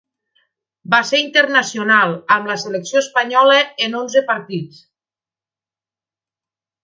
Va 0.93 0.99
ser 1.09 1.17
internacional 1.25 2.15
amb 2.37 2.49
la 2.51 2.55
selecció 2.63 3.03
espanyola 3.05 3.59
en 3.89 3.99
onze 4.01 4.23
partits. 4.29 4.83